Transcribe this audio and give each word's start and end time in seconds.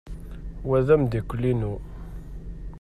Wa 0.67 0.79
d 0.85 0.87
ameddakel-inu. 0.93 1.73